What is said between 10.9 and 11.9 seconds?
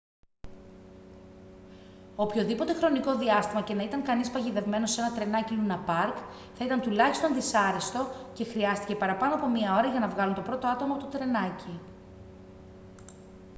από το τρενάκι»